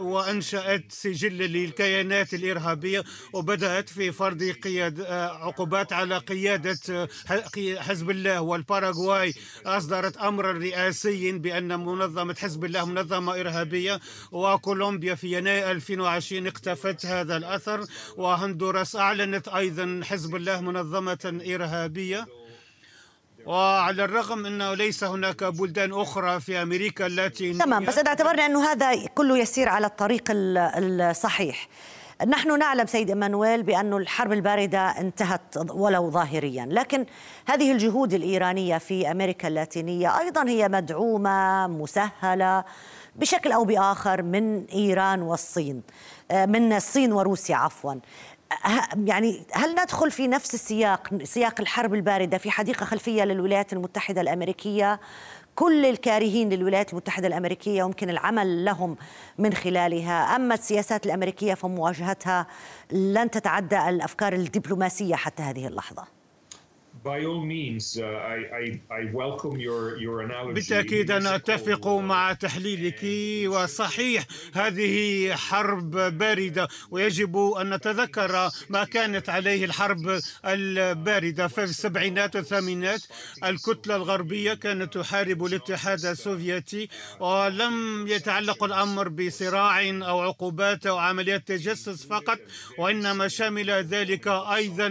وأنشأت 0.00 0.84
سجل 0.88 1.38
للكيانات 1.38 2.34
الإرهابية 2.34 3.04
وبدأت 3.32 3.88
في 3.88 4.12
فرض 4.12 4.42
قياد 4.42 5.00
عقوبات 5.10 5.92
على 5.92 6.18
قيادة 6.18 7.08
حزب 7.78 8.10
الله 8.10 8.40
والباراغواي. 8.40 9.34
أصدرت 9.66 10.16
أمرا 10.16 10.52
رئاسيا 10.52 11.32
بأن 11.32 11.80
منظمة 11.80 12.36
حزب 12.38 12.64
الله 12.64 12.84
منظمة 12.84 13.40
إرهابية 13.40 14.00
وكولومبيا 14.32 15.14
في 15.14 15.38
يناير 15.38 15.70
2020 15.70 16.46
اقتفت 16.46 17.06
هذا 17.06 17.36
الأثر 17.36 17.84
وهندوراس 18.16 18.96
أعلنت 18.96 19.48
أيضا 19.48 20.00
حزب 20.04 20.36
الله 20.36 20.60
منظمة 20.60 21.40
إرهابية. 21.46 22.26
وعلى 23.46 24.04
الرغم 24.04 24.46
أنه 24.46 24.74
ليس 24.74 25.04
هناك 25.04 25.44
بلدان 25.44 25.92
أخرى 25.92 26.40
في 26.40 26.62
أمريكا 26.62 27.06
اللاتينية. 27.06 27.58
تمام 27.58 27.84
بس 27.84 27.98
إذا 27.98 28.08
اعتبرنا 28.08 28.46
أنه 28.46 28.72
هذا 28.72 29.06
كله 29.06 29.38
يسير 29.38 29.68
على 29.68 29.86
الطريق 29.86 30.24
الصحيح. 30.30 31.68
نحن 32.26 32.58
نعلم 32.58 32.86
سيد 32.86 33.08
إيمانويل 33.08 33.62
بأن 33.62 33.92
الحرب 33.92 34.32
الباردة 34.32 34.78
انتهت 34.78 35.56
ولو 35.70 36.10
ظاهريا 36.10 36.68
لكن 36.70 37.06
هذه 37.46 37.72
الجهود 37.72 38.14
الإيرانية 38.14 38.78
في 38.78 39.10
أمريكا 39.10 39.48
اللاتينية 39.48 40.18
أيضا 40.18 40.48
هي 40.48 40.68
مدعومة 40.68 41.66
مسهلة 41.66 42.64
بشكل 43.16 43.52
أو 43.52 43.64
بآخر 43.64 44.22
من 44.22 44.64
إيران 44.64 45.22
والصين 45.22 45.82
آه، 46.30 46.46
من 46.46 46.72
الصين 46.72 47.12
وروسيا 47.12 47.56
عفوا. 47.56 47.94
يعني 49.04 49.46
هل 49.52 49.72
ندخل 49.72 50.10
في 50.10 50.28
نفس 50.28 50.54
السياق 50.54 51.22
سياق 51.22 51.60
الحرب 51.60 51.94
الباردة 51.94 52.38
في 52.38 52.50
حديقة 52.50 52.84
خلفية 52.84 53.24
للولايات 53.24 53.72
المتحدة 53.72 54.20
الأمريكية؟ 54.20 55.00
كل 55.54 55.86
الكارهين 55.86 56.48
للولايات 56.48 56.92
المتحدة 56.92 57.26
الأمريكية 57.26 57.78
يمكن 57.78 58.10
العمل 58.10 58.64
لهم 58.64 58.96
من 59.38 59.54
خلالها. 59.54 60.36
أما 60.36 60.54
السياسات 60.54 61.06
الأمريكية 61.06 61.54
فمواجهتها 61.54 62.46
لن 62.92 63.30
تتعدى 63.30 63.88
الأفكار 63.88 64.32
الدبلوماسية 64.32 65.14
حتى 65.14 65.42
هذه 65.42 65.66
اللحظة. 65.66 66.13
بالتأكيد 70.54 71.10
أنا 71.10 71.34
أتفق 71.34 71.88
مع 71.88 72.32
تحليلك 72.32 73.00
وصحيح 73.46 74.24
هذه 74.54 75.32
حرب 75.34 75.90
باردة 75.90 76.68
ويجب 76.90 77.36
أن 77.36 77.74
نتذكر 77.74 78.50
ما 78.68 78.84
كانت 78.84 79.28
عليه 79.28 79.64
الحرب 79.64 80.20
الباردة 80.44 81.48
في 81.48 81.62
السبعينات 81.64 82.36
والثامينات 82.36 83.00
الكتلة 83.44 83.96
الغربية 83.96 84.54
كانت 84.54 84.98
تحارب 84.98 85.44
الاتحاد 85.44 86.04
السوفيتي 86.04 86.88
ولم 87.20 88.06
يتعلق 88.08 88.64
الأمر 88.64 89.08
بصراع 89.08 89.88
أو 89.88 90.20
عقوبات 90.20 90.86
أو 90.86 90.98
عمليات 90.98 91.48
تجسس 91.48 92.06
فقط 92.06 92.38
وإنما 92.78 93.28
شمل 93.28 93.70
ذلك 93.70 94.28
أيضا 94.28 94.88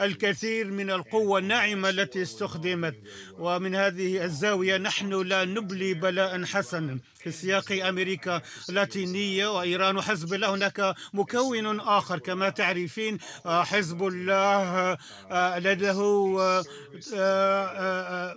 الكثير 0.00 0.70
من 0.70 0.90
القوة 0.90 1.29
الناعمة 1.38 1.88
التي 1.88 2.22
استخدمت. 2.22 2.94
ومن 3.38 3.74
هذه 3.74 4.24
الزاوية 4.24 4.76
نحن 4.78 5.12
لا 5.12 5.44
نبلي 5.44 5.94
بلاء 5.94 6.44
حسنا. 6.44 6.98
في 7.22 7.30
سياق 7.30 7.72
أمريكا 7.72 8.42
اللاتينية 8.68 9.58
وإيران 9.58 9.96
وحزب 9.96 10.34
الله 10.34 10.54
هناك 10.54 10.94
مكون 11.12 11.80
آخر. 11.80 12.18
كما 12.18 12.48
تعرفين 12.48 13.18
حزب 13.46 14.06
الله 14.06 14.96
لديه 15.58 16.00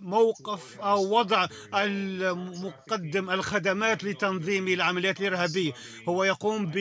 موقف 0.01 0.79
أو 0.81 1.17
وضع 1.19 1.47
المقدم 1.73 3.29
الخدمات 3.29 4.03
لتنظيم 4.03 4.67
العمليات 4.67 5.21
الإرهابية. 5.21 5.71
هو 6.09 6.23
يقوم 6.23 6.71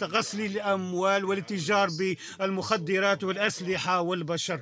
بغسل 0.00 0.40
الأموال 0.40 1.24
والاتجار 1.24 1.88
بالمخدرات 1.98 3.24
والأسلحة 3.24 4.00
والبشر. 4.00 4.60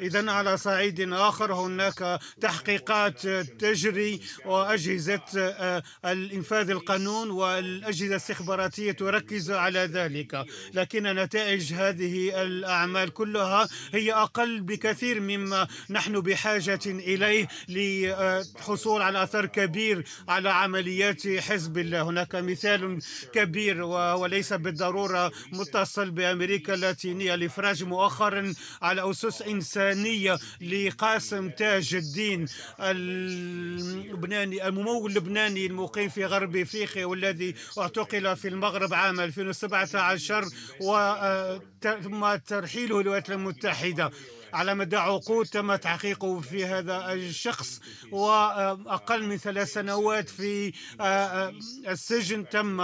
إذا 0.00 0.30
على 0.30 0.56
صعيد 0.56 1.12
آخر 1.12 1.52
هناك 1.52 2.20
تحقيقات 2.40 3.26
تجري 3.60 4.20
وأجهزة 4.44 5.20
آه، 5.38 5.82
الإنفاذ 6.04 6.70
القانون 6.70 7.30
والأجهزة 7.30 8.06
الاستخباراتية 8.06 8.92
تركز 8.92 9.50
على 9.50 9.78
ذلك. 9.78 10.44
لكن 10.74 11.02
نتائج 11.02 11.72
هذه 11.72 12.42
الأعمال 12.42 13.10
كلها 13.12 13.68
هي 13.92 14.12
أقل 14.12 14.60
بكثير 14.60 15.20
مما 15.20 15.66
نحن 15.90 16.20
بحاجة 16.20 16.80
إليه 16.86 17.48
للحصول 17.68 19.02
على 19.02 19.22
أثر 19.22 19.46
كبير 19.46 20.04
على 20.28 20.50
عمليات 20.50 21.28
حزب 21.28 21.78
الله. 21.78 22.02
هناك 22.02 22.34
مثال 22.34 22.98
كبير 23.32 23.82
وليس 23.82 24.52
بالضرورة 24.52 25.32
متصل 25.52 26.10
بأمريكا 26.10 26.74
اللاتينية 26.74 27.34
الإفراج 27.34 27.84
مؤخرا 27.84 28.54
على 28.82 29.10
أسس 29.10 29.42
إنسان 29.42 29.85
اللبنانية 29.92 30.38
لقاسم 30.60 31.50
تاج 31.50 31.94
الدين 31.94 32.46
اللبناني 32.80 34.68
الممول 34.68 35.10
اللبناني 35.10 35.66
المقيم 35.66 36.08
في 36.08 36.24
غرب 36.24 36.56
إفريقيا 36.56 37.04
والذي 37.06 37.54
اعتقل 37.78 38.36
في 38.36 38.48
المغرب 38.48 38.94
عام 38.94 39.20
2017 39.20 40.44
وتم 40.80 42.34
ترحيله 42.36 43.00
الولايات 43.00 43.30
المتحدة. 43.30 44.10
على 44.56 44.74
مدى 44.74 44.96
عقود 44.96 45.46
تم 45.46 45.74
تحقيقه 45.76 46.40
في 46.40 46.64
هذا 46.64 47.12
الشخص 47.12 47.80
وأقل 48.12 49.22
من 49.26 49.36
ثلاث 49.36 49.72
سنوات 49.72 50.28
في 50.28 50.72
آه، 51.00 51.02
آه، 51.02 51.54
السجن 51.88 52.48
تم 52.48 52.80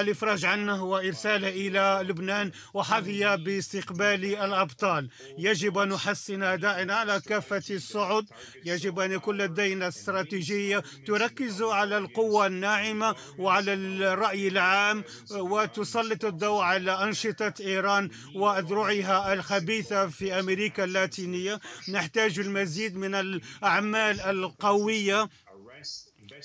الإفراج 0.00 0.44
عنه 0.44 0.84
وإرساله 0.84 1.48
إلى 1.48 2.00
لبنان 2.08 2.50
وحظي 2.74 3.36
باستقبال 3.36 4.24
الأبطال. 4.24 5.08
يجب 5.38 5.78
أن 5.78 5.88
نحسن 5.88 6.42
أدائنا 6.42 6.94
على 6.94 7.20
كافة 7.20 7.62
الصعد 7.70 8.26
يجب 8.64 8.98
أن 8.98 9.12
يكون 9.12 9.38
لدينا 9.38 9.88
استراتيجية 9.88 10.82
تركز 11.06 11.62
على 11.62 11.98
القوة 11.98 12.46
الناعمة 12.46 13.16
وعلى 13.38 13.74
الرأي 13.74 14.48
العام 14.48 15.04
وتسلط 15.30 16.24
الضوء 16.24 16.62
على 16.62 17.04
أنشطة 17.04 17.54
إيران 17.60 18.10
وأذرعها 18.34 19.32
الخبيثة 19.32 20.06
في 20.06 20.40
أمريكا 20.40 20.82
اللاتينية 21.04 21.60
نحتاج 21.88 22.38
المزيد 22.38 22.96
من 22.96 23.14
الأعمال 23.14 24.20
القوية. 24.20 25.28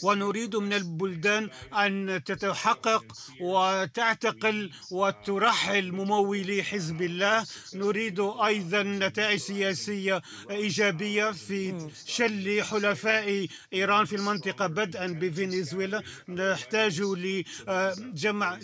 ونريد 0.04 0.56
من 0.56 0.74
البلدان 0.74 1.50
أن 1.74 2.22
تتحقق 2.26 3.06
وتعتقل 3.42 4.72
وترحل 4.92 5.92
ممولي 5.92 6.64
حزب 6.64 7.02
الله. 7.02 7.46
نريد 7.74 8.20
أيضا 8.20 8.84
نتائج 8.84 9.40
سياسية 9.40 10.22
إيجابية 10.52 11.32
في 11.32 11.90
شل 12.06 12.64
حلفاء 12.64 13.48
إيران 13.74 14.06
في 14.06 14.16
المنطقة 14.16 14.68
بدءا 14.68 15.08
بفنزويلا. 15.08 16.04
نحتاج 16.30 17.02
لجمع 17.02 18.60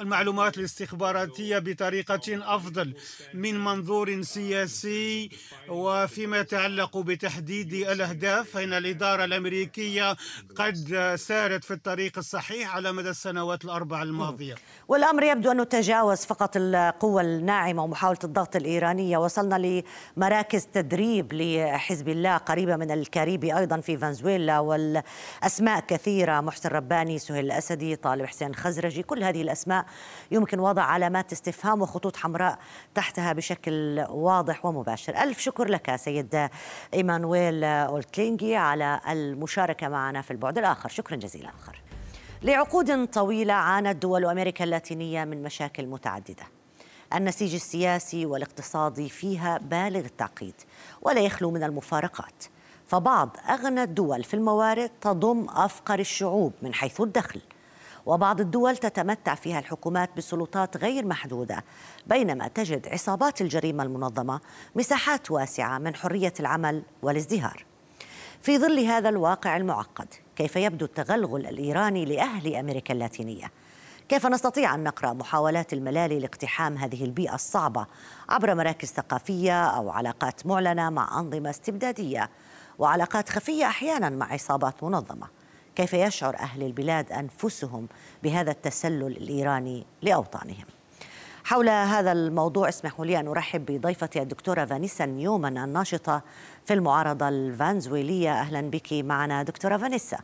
المعلومات 0.00 0.58
الاستخباراتية 0.58 1.58
بطريقة 1.58 2.54
أفضل 2.54 2.94
من 3.34 3.64
منظور 3.64 4.22
سياسي. 4.22 5.30
وفيما 5.68 6.38
يتعلق 6.38 6.98
بتحديد 6.98 7.72
الأهداف 7.74 8.50
فإن 8.50 8.72
الإدارة 8.72 9.24
الأمريكية 9.24 10.16
قد 10.56 11.14
سارت 11.18 11.64
في 11.64 11.74
الطريق 11.74 12.18
الصحيح 12.18 12.76
على 12.76 12.92
مدى 12.92 13.10
السنوات 13.10 13.64
الأربع 13.64 14.02
الماضية. 14.02 14.54
والأمر 14.88 15.22
يبدو 15.22 15.50
أنه 15.50 15.64
تجاوز 15.64 16.24
فقط 16.24 16.50
القوة 16.56 17.22
الناعمة 17.22 17.84
ومحاولة 17.84 18.18
الضغط 18.24 18.56
الإيرانية. 18.56 19.18
وصلنا 19.18 19.82
لمراكز 20.16 20.66
تدريب 20.66 21.32
لحزب 21.32 22.08
الله 22.08 22.36
قريبة 22.36 22.76
من 22.76 22.90
الكاريبي 22.90 23.58
أيضا 23.58 23.80
في 23.80 23.96
فنزويلا. 23.96 24.58
والأسماء 24.58 25.80
كثيرة. 25.80 26.40
محسن 26.40 26.68
رباني 26.68 27.18
سهيل 27.18 27.44
الأسدي 27.44 27.96
طالب 27.96 28.26
حسين 28.26 28.54
خزرجي. 28.54 29.02
كل 29.02 29.24
هذه 29.24 29.42
الأسماء 29.42 29.86
يمكن 30.30 30.60
وضع 30.60 30.82
علامات 30.82 31.32
استفهام 31.32 31.82
وخطوط 31.82 32.16
حمراء 32.16 32.58
تحتها 32.94 33.32
بشكل 33.32 34.04
واضح 34.08 34.64
ومباشر. 34.66 35.22
ألف 35.22 35.38
شكر 35.38 35.68
لك 35.68 35.96
سيد 35.96 36.48
إيمانويل 36.94 37.64
أولكلينجي 37.64 38.56
على 38.56 39.00
المشاركة 39.10 39.88
معنا 39.88 40.22
في 40.22 40.29
البعد 40.30 40.58
الآخر. 40.58 40.88
شكرا 40.88 41.16
جزيلا 41.16 41.48
آخر. 41.48 41.82
لعقود 42.42 43.06
طويلة 43.06 43.52
عانت 43.52 44.02
دول 44.02 44.24
أمريكا 44.24 44.64
اللاتينية 44.64 45.24
من 45.24 45.42
مشاكل 45.42 45.86
متعددة. 45.86 46.44
النسيج 47.14 47.54
السياسي 47.54 48.26
والاقتصادي 48.26 49.08
فيها 49.08 49.58
بالغ 49.58 50.04
التعقيد 50.04 50.54
ولا 51.02 51.20
يخلو 51.20 51.50
من 51.50 51.62
المفارقات. 51.62 52.44
فبعض 52.86 53.36
أغنى 53.50 53.82
الدول 53.82 54.24
في 54.24 54.34
الموارد 54.34 54.90
تضم 55.00 55.46
أفقر 55.48 55.98
الشعوب 55.98 56.52
من 56.62 56.74
حيث 56.74 57.00
الدخل. 57.00 57.40
وبعض 58.06 58.40
الدول 58.40 58.76
تتمتع 58.76 59.34
فيها 59.34 59.58
الحكومات 59.58 60.10
بسلطات 60.16 60.76
غير 60.76 61.06
محدودة 61.06 61.64
بينما 62.06 62.48
تجد 62.48 62.88
عصابات 62.88 63.40
الجريمة 63.40 63.82
المنظمة 63.82 64.40
مساحات 64.74 65.30
واسعة 65.30 65.78
من 65.78 65.94
حرية 65.94 66.32
العمل 66.40 66.82
والازدهار. 67.02 67.69
في 68.42 68.58
ظل 68.58 68.78
هذا 68.78 69.08
الواقع 69.08 69.56
المعقد 69.56 70.08
كيف 70.36 70.56
يبدو 70.56 70.84
التغلغل 70.84 71.46
الإيراني 71.46 72.04
لأهل 72.04 72.56
أمريكا 72.56 72.94
اللاتينية؟ 72.94 73.50
كيف 74.08 74.26
نستطيع 74.26 74.74
أن 74.74 74.84
نقرأ 74.84 75.12
محاولات 75.12 75.72
الملالي 75.72 76.18
لاقتحام 76.18 76.76
هذه 76.76 77.04
البيئة 77.04 77.34
الصعبة 77.34 77.86
عبر 78.28 78.54
مراكز 78.54 78.88
ثقافية 78.88 79.64
أو 79.64 79.90
علاقات 79.90 80.46
معلنة 80.46 80.90
مع 80.90 81.20
أنظمة 81.20 81.50
استبدادية 81.50 82.30
وعلاقات 82.78 83.28
خفية 83.28 83.66
أحيانا 83.66 84.08
مع 84.08 84.32
عصابات 84.32 84.84
منظمة؟ 84.84 85.26
كيف 85.74 85.94
يشعر 85.94 86.36
أهل 86.36 86.62
البلاد 86.62 87.12
أنفسهم 87.12 87.88
بهذا 88.22 88.50
التسلل 88.50 89.06
الإيراني 89.06 89.86
لأوطانهم؟ 90.02 90.79
حول 91.50 91.68
هذا 91.68 92.12
الموضوع 92.12 92.68
اسمحوا 92.68 93.04
لي 93.04 93.20
أن 93.20 93.28
أرحب 93.28 93.66
بضيفتي 93.66 94.22
الدكتورة 94.22 94.64
فانيسا 94.64 95.06
نيومان 95.06 95.58
الناشطة 95.58 96.22
في 96.64 96.74
المعارضة 96.74 97.28
الفنزويلية 97.28 98.32
أهلا 98.32 98.60
بك 98.60 98.92
معنا 98.92 99.42
دكتورة 99.42 99.76
فانيسا 99.76 100.18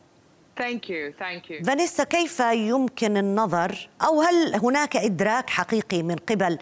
Thank 0.58 0.88
you. 0.88 1.12
Thank 1.18 1.50
you. 1.50 1.66
فانيسا 1.66 2.04
كيف 2.04 2.40
يمكن 2.40 3.16
النظر 3.16 3.88
أو 4.02 4.22
هل 4.22 4.54
هناك 4.54 4.96
إدراك 4.96 5.50
حقيقي 5.50 6.02
من 6.02 6.16
قبل 6.16 6.58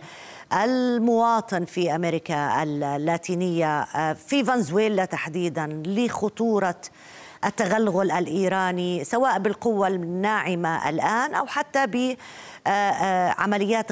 المواطن 0.53 1.65
في 1.65 1.95
أمريكا 1.95 2.63
اللاتينية 2.63 3.85
في 4.15 4.45
فنزويلا 4.45 5.05
تحديدا 5.05 5.83
لخطورة 5.87 6.81
التغلغل 7.47 8.11
الإيراني 8.11 9.05
سواء 9.05 9.39
بالقوة 9.39 9.89
الناعمة 9.89 10.89
الآن 10.89 11.35
أو 11.35 11.47
حتى 11.47 11.87
ب 11.87 12.17
آه، 12.67 12.71
آه، 12.71 13.35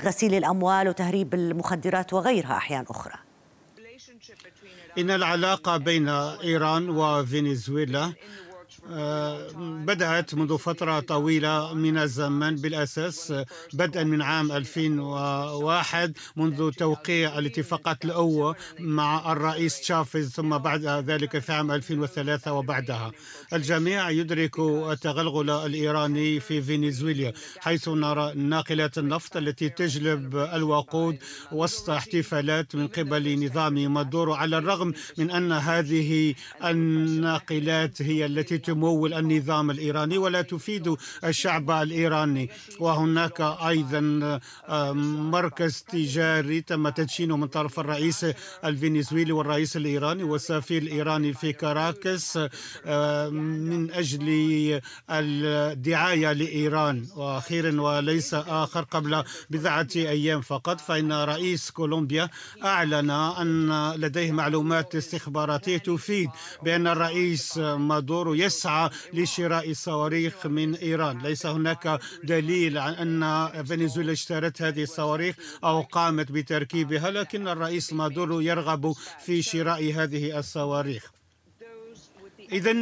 غسيل 0.00 0.34
الأموال 0.34 0.88
وتهريب 0.88 1.34
المخدرات 1.34 2.12
وغيرها 2.12 2.56
أحيان 2.56 2.84
أخرى. 2.90 3.14
إن 4.98 5.10
العلاقة 5.10 5.76
بين 5.76 6.08
إيران 6.08 6.90
وفنزويلا 6.90 8.12
بدأت 9.86 10.34
منذ 10.34 10.58
فترة 10.58 11.00
طويلة 11.00 11.74
من 11.74 11.98
الزمن 11.98 12.56
بالأساس 12.56 13.34
بدءا 13.72 14.04
من 14.04 14.22
عام 14.22 14.52
2001 14.52 16.16
منذ 16.36 16.70
توقيع 16.70 17.38
الاتفاقات 17.38 18.04
الأولى 18.04 18.54
مع 18.80 19.32
الرئيس 19.32 19.80
تشافيز 19.80 20.30
ثم 20.30 20.58
بعد 20.58 20.84
ذلك 20.84 21.38
في 21.38 21.52
عام 21.52 21.70
2003 21.70 22.52
وبعدها. 22.52 23.12
الجميع 23.52 24.10
يدرك 24.10 24.58
التغلغل 24.58 25.50
الإيراني 25.50 26.40
في 26.40 26.62
فنزويلا 26.62 27.32
حيث 27.58 27.88
نرى 27.88 28.32
ناقلات 28.34 28.98
النفط 28.98 29.36
التي 29.36 29.68
تجلب 29.68 30.36
الوقود 30.36 31.18
وسط 31.52 31.90
احتفالات 31.90 32.76
من 32.76 32.86
قبل 32.88 33.44
نظام 33.44 33.94
مادورو 33.94 34.34
على 34.34 34.58
الرغم 34.58 34.92
من 35.18 35.30
أن 35.30 35.52
هذه 35.52 36.34
الناقلات 36.64 38.02
هي 38.02 38.26
التي 38.26 38.58
تمول 38.72 39.14
النظام 39.14 39.70
الإيراني 39.70 40.18
ولا 40.18 40.42
تفيد 40.42 40.96
الشعب 41.24 41.70
الإيراني. 41.70 42.50
وهناك 42.80 43.40
أيضا 43.40 44.00
مركز 45.32 45.84
تجاري 45.88 46.60
تم 46.60 46.88
تدشينه 46.88 47.36
من 47.36 47.46
طرف 47.46 47.80
الرئيس 47.80 48.26
الفنزويلي 48.64 49.32
والرئيس 49.32 49.76
الإيراني 49.76 50.22
والسفير 50.22 50.82
الإيراني 50.82 51.32
في 51.32 51.52
كاراكس 51.52 52.36
من 53.32 53.90
أجل 53.92 54.80
الدعاية 55.10 56.32
لإيران. 56.32 57.06
وأخيرا 57.16 57.80
وليس 57.80 58.34
آخر 58.34 58.82
قبل 58.82 59.24
بضعة 59.50 59.88
أيام 59.96 60.40
فقط 60.40 60.80
فإن 60.80 61.12
رئيس 61.12 61.70
كولومبيا 61.70 62.28
أعلن 62.64 63.10
أن 63.10 63.92
لديه 63.96 64.32
معلومات 64.32 64.94
استخباراتية 64.94 65.78
تفيد 65.78 66.30
بأن 66.62 66.86
الرئيس 66.86 67.58
مادورو 67.58 68.34
يسعى 68.34 68.61
لشراء 69.12 69.72
صواريخ 69.72 70.46
من 70.46 70.74
إيران. 70.74 71.22
ليس 71.22 71.46
هناك 71.46 72.00
دليل 72.24 72.78
عن 72.78 72.94
أن 72.94 73.64
فنزويلا 73.64 74.12
اشترت 74.12 74.62
هذه 74.62 74.82
الصواريخ 74.82 75.36
أو 75.64 75.80
قامت 75.80 76.32
بتركيبها 76.32 77.10
لكن 77.10 77.48
الرئيس 77.48 77.92
مادورو 77.92 78.40
يرغب 78.40 78.92
في 79.24 79.42
شراء 79.42 79.92
هذه 79.94 80.38
الصواريخ. 80.38 81.10
إذا 82.52 82.72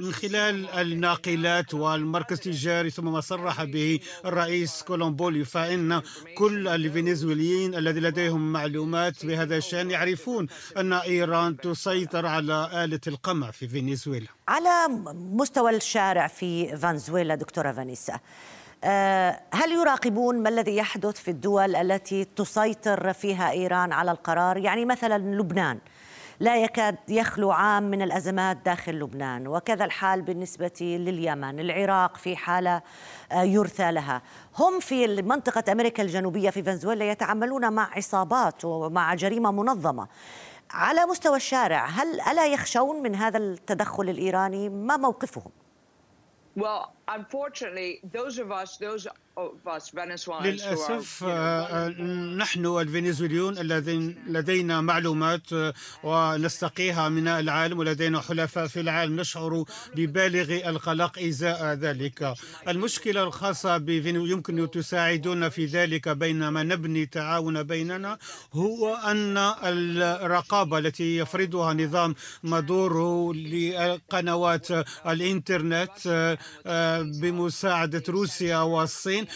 من 0.00 0.12
خلال 0.12 0.68
الناقلات 0.68 1.74
والمركز 1.74 2.36
التجاري 2.36 2.90
ثم 2.90 3.12
ما 3.12 3.20
صرح 3.20 3.64
به 3.64 4.00
الرئيس 4.24 4.82
كولومبولي 4.82 5.44
فإن 5.44 6.02
كل 6.38 6.68
الفنزويليين 6.68 7.74
الذين 7.74 8.02
لديهم 8.02 8.52
معلومات 8.52 9.26
بهذا 9.26 9.56
الشأن 9.56 9.90
يعرفون 9.90 10.46
أن 10.76 10.92
إيران 10.92 11.56
تسيطر 11.56 12.26
على 12.26 12.84
آلة 12.84 13.00
القمع 13.06 13.50
في 13.50 13.68
فنزويلا 13.68 14.28
على 14.48 14.88
مستوى 15.14 15.76
الشارع 15.76 16.26
في 16.26 16.76
فنزويلا 16.76 17.34
دكتورة 17.34 17.72
فانيسا 17.72 18.20
آه، 18.84 19.40
هل 19.50 19.72
يراقبون 19.72 20.42
ما 20.42 20.48
الذي 20.48 20.76
يحدث 20.76 21.20
في 21.20 21.30
الدول 21.30 21.76
التي 21.76 22.24
تسيطر 22.24 23.12
فيها 23.12 23.50
إيران 23.50 23.92
على 23.92 24.10
القرار؟ 24.10 24.56
يعني 24.56 24.84
مثلا 24.84 25.18
لبنان. 25.18 25.78
لا 26.40 26.56
يكاد 26.56 26.96
يخلو 27.08 27.50
عام 27.50 27.82
من 27.82 28.02
الأزمات 28.02 28.56
داخل 28.56 28.92
لبنان 28.92 29.46
وكذا 29.46 29.84
الحال 29.84 30.22
بالنسبة 30.22 30.72
لليمن. 30.80 31.60
العراق 31.60 32.16
في 32.16 32.36
حالة 32.36 32.82
آه، 33.32 33.42
يرثى 33.42 33.92
لها. 33.92 34.22
هم 34.58 34.80
في 34.80 35.22
منطقة 35.22 35.72
أمريكا 35.72 36.02
الجنوبية 36.02 36.50
في 36.50 36.62
فنزويلا 36.62 37.10
يتعاملون 37.10 37.72
مع 37.72 37.90
عصابات 37.96 38.64
ومع 38.64 39.14
جريمة 39.14 39.50
منظمة. 39.50 40.08
على 40.70 41.06
مستوى 41.06 41.36
الشارع 41.36 41.86
هل 41.86 42.20
ألا 42.20 42.46
يخشون 42.46 43.02
من 43.02 43.14
هذا 43.14 43.38
التدخل 43.38 44.08
الإيراني؟ 44.08 44.68
ما 44.68 44.96
موقفهم؟ 44.96 45.50
Well, 46.60 46.97
unfortunately, 47.08 48.00
those 48.12 48.38
of 48.38 48.52
us, 48.52 48.76
those 48.76 49.06
للأسف 50.42 51.24
آه، 51.26 51.88
نحن 52.36 52.66
الفنزويليون 52.66 53.58
الذين 53.58 54.16
لدينا 54.26 54.80
معلومات 54.80 55.52
آه، 55.52 55.74
ونستقيها 56.02 57.08
من 57.08 57.28
العالم 57.28 57.78
ولدينا 57.78 58.20
حلفاء 58.20 58.66
في 58.66 58.80
العالم 58.80 59.20
نشعر 59.20 59.64
ببالغ 59.94 60.68
القلق 60.68 61.18
إزاء 61.18 61.74
ذلك. 61.74 62.34
المشكلة 62.68 63.22
الخاصة 63.22 63.76
بفنزويلا 63.78 64.32
يمكن 64.32 64.58
أن 64.58 64.70
تساعدونا 64.70 65.48
في 65.48 65.66
ذلك 65.66 66.08
بينما 66.08 66.62
نبني 66.62 67.06
تعاون 67.06 67.62
بيننا 67.62 68.18
هو 68.52 68.94
أن 68.94 69.36
الرقابة 69.64 70.78
التي 70.78 71.16
يفرضها 71.16 71.74
نظام 71.74 72.14
مادورو 72.42 73.32
لقنوات 73.32 74.66
الإنترنت 75.06 76.38
آه، 76.66 76.97
بمساعدة 77.02 78.02
روسيا 78.08 78.58
والصين 78.58 79.26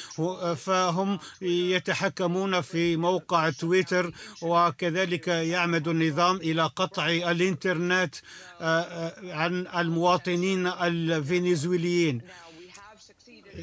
فهم 0.56 1.18
يتحكمون 1.42 2.60
في 2.60 2.96
موقع 2.96 3.50
تويتر 3.50 4.12
وكذلك 4.42 5.28
يعمد 5.28 5.88
النظام 5.88 6.36
إلى 6.36 6.62
قطع 6.62 7.06
الإنترنت 7.08 8.14
آه، 8.60 8.80
آه، 8.80 9.34
عن 9.34 9.66
المواطنين 9.76 10.66
الفنزويليين 10.66 12.20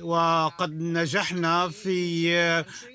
وقد 0.01 0.81
نجحنا 0.81 1.69
في 1.69 2.29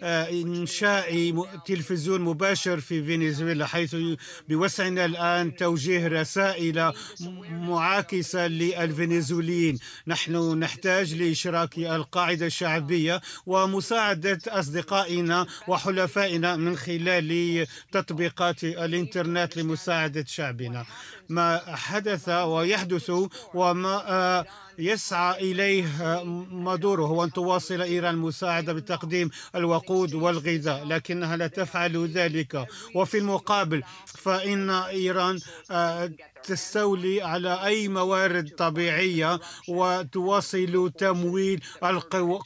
آه، 0.03 0.31
إنشاء 0.31 1.35
تلفزيون 1.67 2.21
مباشر 2.21 2.81
في 2.81 3.03
فنزويلا 3.03 3.67
حيث 3.67 3.97
بوسعنا 4.49 5.05
الآن 5.05 5.57
توجيه 5.57 6.09
رسائل 6.09 6.93
معاكسة 7.51 8.47
للفنزويليين 8.47 9.79
نحن 10.07 10.59
نحتاج 10.59 11.15
لإشراك 11.15 11.79
القاعدة 11.79 12.47
الشعبية 12.47 13.21
ومساعدة 13.47 14.39
أصدقائنا 14.49 15.47
وحلفائنا 15.69 16.57
من 16.57 16.77
خلال 16.77 17.67
تطبيقات 17.93 18.65
الإنترنت 18.65 19.57
لمساعدة 19.57 20.25
شعبنا. 20.29 20.87
ما 21.29 21.59
حدث 21.67 22.29
ويحدث 22.29 23.13
وما 23.55 24.11
آه، 24.11 24.47
يسعى 24.79 25.53
إليه 25.53 25.85
مادورو 26.51 27.07
هو 27.07 27.25
أن 27.25 27.33
تواصل 27.33 27.81
إيران 27.83 28.15
المساعدة 28.15 28.73
بتقديم 28.73 29.31
الوقود 29.55 30.15
والغذاء 30.15 30.85
لكنها 30.85 31.37
لا 31.37 31.47
تفعل 31.47 32.07
ذلك. 32.07 32.67
وفي 32.95 33.19
المقابل 33.19 33.83
فإن 34.07 34.71
إيران 34.71 35.41
آه، 35.71 36.11
تستولي 36.45 37.23
على 37.23 37.65
أي 37.65 37.89
موارد 37.89 38.49
طبيعية 38.49 39.41
وتواصل 39.69 40.93
تمويل 40.99 41.61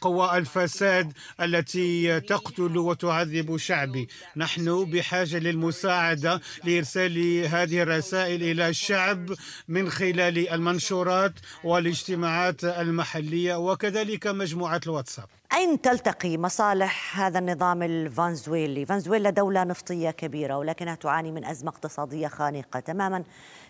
قوى 0.01 0.39
الفساد 0.39 1.13
التي 1.41 2.21
تقتل 2.21 2.79
وتعذب 2.79 3.57
شعبي. 3.57 4.09
نحن 4.37 4.85
بحاجة 4.85 5.39
للمساعدة 5.39 6.41
لإرسال 6.65 7.45
هذه 7.47 7.83
الرسائل 7.83 8.43
إلى 8.43 8.69
الشعب 8.69 9.33
من 9.69 9.91
خلال 9.91 10.49
المنشورات 10.49 11.33
والاجتماعات 11.65 12.65
المحلية 12.65 13.55
وكذلك 13.55 14.27
مجموعات 14.27 14.87
الواتساب. 14.87 15.27
أين 15.53 15.81
تلتقي 15.81 16.37
مصالح 16.37 17.21
هذا 17.21 17.39
النظام 17.39 17.83
الفنزويلي؟ 17.83 18.87
فنزويلا 18.87 19.31
دولة 19.31 19.65
نفطية 19.65 20.11
كبيرة 20.11 20.59
ولكنها 20.59 20.95
تعاني 20.95 21.33
من 21.33 21.45
أزمة 21.45 21.71
اقتصادية 21.71 22.29
خانقة 22.29 22.81
تماما. 22.81 23.25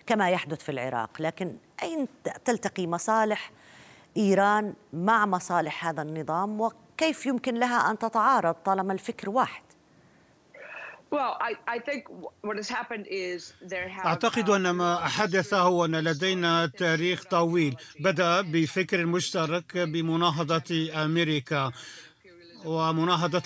كما 0.09 0.31
يحدث 0.31 0.63
في 0.63 0.73
العراق 0.73 1.11
لكن 1.23 1.57
أين 1.83 2.09
تلتقي 2.45 2.87
مصالح 2.87 3.51
إيران 4.17 4.75
مع 4.93 5.27
مصالح 5.27 5.87
هذا 5.87 6.03
النظام؟ 6.03 6.61
وكيف 6.61 7.27
يمكن 7.27 7.55
لها 7.55 7.91
أن 7.91 7.99
تتعارض 7.99 8.55
طالما 8.55 8.93
الفكر 8.93 9.31
واحد؟ 9.31 9.63
أعتقد 14.07 14.51
أن 14.51 14.71
ما 14.71 14.97
حدث 14.97 15.55
هو 15.55 15.85
أن 15.85 15.97
لدينا 15.97 16.67
تاريخ 16.67 17.25
طويل. 17.25 17.77
بدأ 18.01 18.41
بفكر 18.41 19.07
مشترك 19.07 19.79
بمناهضة 19.79 21.05
أمريكا 21.05 21.73
ومناهضة 22.65 23.43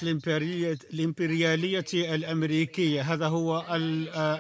الإمبريالية 0.93 1.85
الأمريكية. 2.15 3.03
هذا 3.03 3.27
هو 3.27 3.67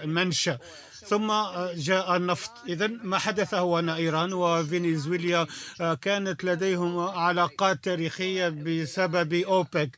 المنشأ. 0.04 0.58
ثم 1.06 1.32
جاء 1.74 2.16
النفط. 2.16 2.50
إذا 2.68 2.86
ما 2.86 3.18
حدث 3.18 3.54
هو 3.54 3.78
أن 3.78 3.88
إيران 3.88 4.32
وفنزويلا 4.32 5.46
كانت 6.02 6.44
لديهم 6.44 6.98
علاقات 6.98 7.84
تاريخية 7.84 8.48
بسبب 8.48 9.32
أوبك. 9.32 9.90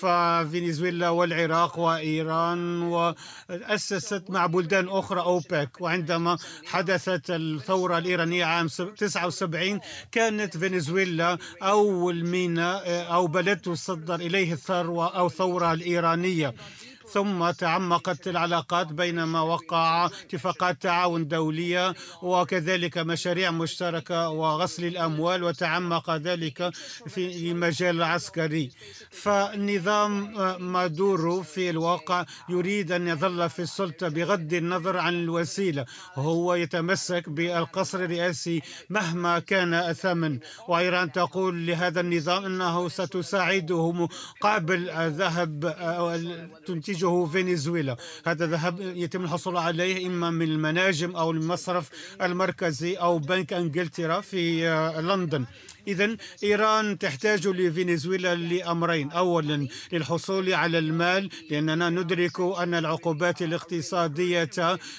ففنزويلا 0.00 1.08
والعراق 1.08 1.78
وإيران 1.78 2.82
وأسست 2.82 4.24
مع 4.28 4.46
بلدان 4.46 4.88
أخرى 4.88 5.20
أوبك. 5.20 5.80
وعندما 5.80 6.38
حدثت 6.66 7.30
الثورة 7.30 7.98
الإيرانية 7.98 8.44
عام 8.44 8.68
79 8.68 9.80
كانت 10.12 10.56
فنزويلا 10.56 11.38
أول 11.62 12.24
ميناء 12.24 13.12
أو 13.12 13.26
بلد 13.26 13.58
تصدر 13.58 14.14
إليه 14.14 14.52
الثروة 14.52 15.16
أو 15.16 15.26
الثورة 15.26 15.72
الإيرانية. 15.72 16.54
ثم 17.12 17.50
تعمقت 17.50 18.28
العلاقات 18.28 18.86
بينما 18.86 19.40
وقع 19.40 20.06
اتفاقات 20.06 20.82
تعاون 20.82 21.28
دولية 21.28 21.94
وكذلك 22.22 22.98
مشاريع 22.98 23.50
مشتركة 23.50 24.28
وغسل 24.28 24.84
الأموال 24.84 25.44
وتعمق 25.44 26.10
ذلك 26.10 26.70
في 27.06 27.50
المجال 27.50 27.96
العسكري. 27.96 28.70
فالنظام 29.10 30.34
مادورو 30.72 31.42
في 31.42 31.70
الواقع 31.70 32.24
يريد 32.48 32.92
أن 32.92 33.08
يظل 33.08 33.50
في 33.50 33.62
السلطة 33.62 34.08
بغض 34.08 34.52
النظر 34.54 34.96
عن 34.96 35.14
الوسيلة. 35.14 35.84
هو 36.14 36.54
يتمسك 36.54 37.28
بالقصر 37.28 37.98
الرئاسي 37.98 38.62
مهما 38.90 39.38
كان 39.38 39.74
الثمن 39.74 40.38
وإيران 40.68 41.12
تقول 41.12 41.66
لهذا 41.66 42.00
النظام 42.00 42.44
أنه 42.44 42.88
ستساعده 42.88 43.92
مقابل 43.92 44.90
ذهب 45.10 45.64
تنتجه 47.00 47.26
فنزويلا. 47.26 47.96
هذا 48.26 48.46
ذهب 48.46 48.80
يتم 48.80 49.24
الحصول 49.24 49.56
عليه 49.56 50.06
إما 50.06 50.30
من 50.30 50.42
المناجم 50.42 51.16
أو 51.16 51.30
المصرف 51.30 51.88
المركزي 52.22 52.94
أو 52.94 53.18
بنك 53.18 53.52
أنجلترا 53.52 54.20
في 54.20 54.68
لندن. 55.02 55.44
إذا 55.88 56.16
إيران 56.42 56.98
تحتاج 56.98 57.48
لفنزويلا 57.48 58.34
لأمرين. 58.34 59.10
أولا 59.10 59.68
للحصول 59.92 60.54
على 60.54 60.78
المال 60.78 61.28
لأننا 61.50 61.90
ندرك 61.90 62.40
أن 62.40 62.74
العقوبات 62.74 63.42
الاقتصادية 63.42 64.50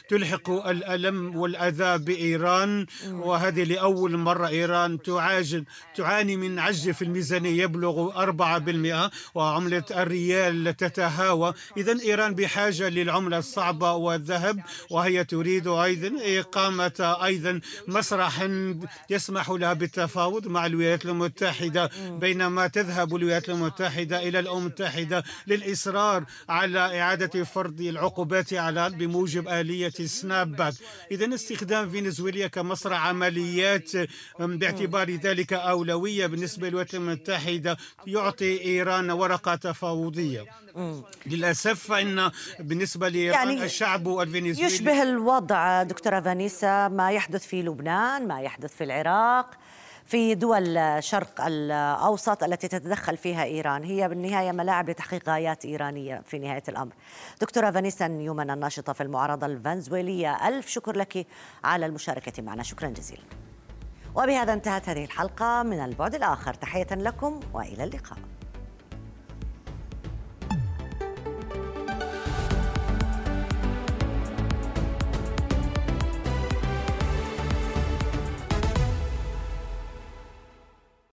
تلحق 0.09 0.49
الألم 0.49 1.35
والأذى 1.35 1.97
بإيران 1.97 2.85
وهذه 3.11 3.63
لأول 3.63 4.17
مرة 4.17 4.47
إيران 4.47 5.01
تعاجل 5.01 5.65
تعاني 5.95 6.37
من 6.37 6.59
عجز 6.59 6.89
في 6.89 7.01
الميزانية 7.01 7.63
يبلغ 7.63 8.11
4% 8.23 9.11
وعملة 9.35 9.83
الريال 9.91 10.77
تتهاوى. 10.77 11.53
إذا 11.77 11.90
إيران 11.99 12.35
بحاجة 12.35 12.89
للعملة 12.89 13.37
الصعبة 13.37 13.93
والذهب 13.93 14.59
وهي 14.89 15.23
تريد 15.23 15.67
أيضا 15.67 16.11
إقامة 16.39 17.17
أيضا 17.23 17.61
مسرح 17.87 18.47
يسمح 19.09 19.49
لها 19.49 19.73
بالتفاوض 19.73 20.47
مع 20.47 20.65
الولايات 20.65 21.05
المتحدة 21.05 21.89
بينما 22.09 22.67
تذهب 22.67 23.15
الولايات 23.15 23.49
المتحدة 23.49 24.27
إلى 24.27 24.39
الأمم 24.39 24.61
المتحدة 24.61 25.23
للإصرار 25.47 26.25
على 26.49 27.01
إعادة 27.01 27.43
فرض 27.43 27.81
العقوبات 27.81 28.53
على 28.53 28.89
بموجب 28.89 29.47
آلية 29.47 29.89
سناب 29.89 30.55
باك. 30.55 30.73
إذا 31.11 31.35
استخدام 31.35 31.89
فنزويلا 31.89 32.47
كمصرع 32.47 32.97
عمليات 32.97 33.91
باعتبار 34.39 35.11
ذلك 35.15 35.53
أولوية 35.53 36.27
بالنسبة 36.27 36.67
للولايات 36.67 36.95
المتحدة 36.95 37.77
يعطي 38.07 38.61
إيران 38.61 39.11
ورقة 39.11 39.55
تفاوضية. 39.55 40.45
للأسف 41.25 41.80
فإن 41.81 42.31
بالنسبة 42.59 43.07
يعني 43.07 43.63
الشعب 43.63 44.07
الفنزويلي؟ 44.07 44.61
يشبه 44.61 45.03
الوضع 45.03 45.83
دكتورة 45.83 46.19
فانيسا 46.19 46.87
ما 46.87 47.11
يحدث 47.11 47.45
في 47.45 47.61
لبنان 47.61 48.27
ما 48.27 48.41
يحدث 48.41 48.75
في 48.75 48.83
العراق 48.83 49.51
في 50.05 50.35
دول 50.35 50.77
الشرق 50.77 51.45
الأوسط 51.45 52.43
التي 52.43 52.67
تتدخل 52.67 53.17
فيها 53.17 53.43
إيران. 53.43 53.83
هي 53.83 54.09
بالنهاية 54.09 54.51
ملاعب 54.51 54.89
لتحقيق 54.89 55.29
غايات 55.29 55.65
إيرانية 55.65 56.21
في 56.25 56.39
نهاية 56.39 56.63
الأمر. 56.69 56.93
دكتورة 57.41 57.71
فانيسا 57.71 58.07
نيومان 58.07 58.49
الناشطة 58.49 58.93
في 58.93 59.03
المعارضة 59.03 59.47
الفنزويلية 59.47 60.47
ألف 60.47 60.67
شكر 60.67 60.97
لك 60.97 61.27
على 61.63 61.85
المشاركة 61.85 62.43
معنا. 62.43 62.63
شكرا 62.63 62.87
جزيلا. 62.87 63.23
وبهذا 64.15 64.53
انتهت 64.53 64.89
هذه 64.89 65.05
الحلقة 65.05 65.63
من 65.63 65.79
البعد 65.79 66.15
الآخر. 66.15 66.53
تحية 66.53 66.87
لكم 66.91 67.39
وإلى 67.53 67.83
اللقاء. 67.83 68.19